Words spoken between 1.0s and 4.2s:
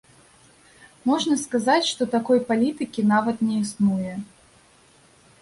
Можна сказаць, што такой палітыкі нават не існуе.